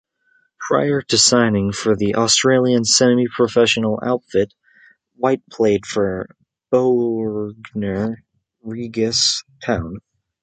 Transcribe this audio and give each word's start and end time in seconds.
Prior 0.59 1.03
to 1.03 1.17
signing 1.19 1.71
for 1.73 1.95
the 1.95 2.15
Australian 2.15 2.85
semi-professional 2.85 3.99
outfit, 4.03 4.51
White 5.17 5.47
played 5.51 5.85
for 5.85 6.27
Bognor 6.71 8.23
Regis 8.63 9.43
Town. 9.63 9.97